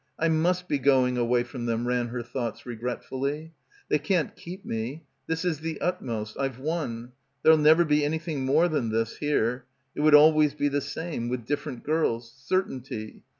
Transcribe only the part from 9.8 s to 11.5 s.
It would always be the same— with